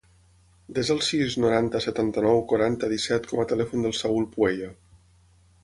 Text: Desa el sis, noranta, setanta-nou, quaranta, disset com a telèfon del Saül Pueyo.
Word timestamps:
Desa 0.77 0.93
el 0.95 1.01
sis, 1.07 1.35
noranta, 1.43 1.81
setanta-nou, 1.85 2.41
quaranta, 2.53 2.89
disset 2.95 3.29
com 3.33 3.43
a 3.43 3.47
telèfon 3.53 3.87
del 3.89 3.95
Saül 4.01 4.27
Pueyo. 4.35 4.73